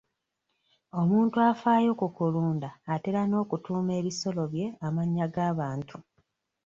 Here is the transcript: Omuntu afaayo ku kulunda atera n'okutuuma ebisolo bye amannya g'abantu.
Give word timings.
Omuntu 0.99 1.37
afaayo 1.51 1.91
ku 1.99 2.07
kulunda 2.17 2.69
atera 2.93 3.21
n'okutuuma 3.27 3.91
ebisolo 3.99 4.41
bye 4.51 4.67
amannya 4.87 5.25
g'abantu. 5.33 5.97